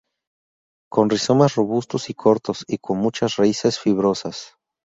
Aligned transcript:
Con 0.89 1.11
rizomas 1.11 1.53
robustos 1.53 2.09
y 2.09 2.15
cortos,y 2.15 2.79
con 2.79 2.97
muchas 2.97 3.35
raíces 3.35 3.77
fibrosas. 3.77 4.55